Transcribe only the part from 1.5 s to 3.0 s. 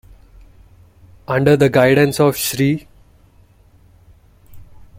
the guidance of Shri.